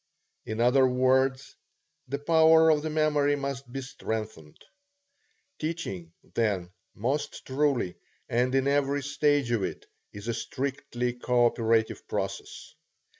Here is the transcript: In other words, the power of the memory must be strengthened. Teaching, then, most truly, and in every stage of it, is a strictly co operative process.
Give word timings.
In 0.47 0.59
other 0.59 0.87
words, 0.87 1.55
the 2.07 2.17
power 2.17 2.71
of 2.71 2.81
the 2.81 2.89
memory 2.89 3.35
must 3.35 3.71
be 3.71 3.81
strengthened. 3.83 4.57
Teaching, 5.59 6.11
then, 6.33 6.71
most 6.95 7.45
truly, 7.45 7.93
and 8.27 8.55
in 8.55 8.67
every 8.67 9.03
stage 9.03 9.51
of 9.51 9.61
it, 9.61 9.85
is 10.11 10.27
a 10.27 10.33
strictly 10.33 11.13
co 11.13 11.45
operative 11.45 12.07
process. 12.07 12.73